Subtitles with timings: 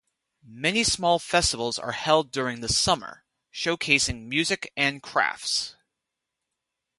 [0.43, 5.75] Many small festivals are held during the summer, showcasing music and crafts.